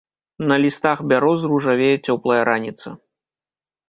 [0.51, 2.87] На лістах бяроз ружавее цёплая раніца.